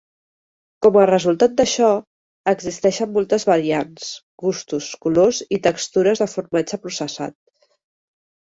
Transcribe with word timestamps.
Com 0.85 0.95
a 1.01 1.09
resultat 1.09 1.51
d'això, 1.59 1.89
existeixen 2.53 3.13
moltes 3.19 3.45
variants, 3.51 4.09
gustos, 4.47 4.89
colors 5.07 5.45
i 5.59 5.63
textures 5.69 6.25
de 6.27 6.31
formatge 6.35 6.83
processat. 6.89 7.41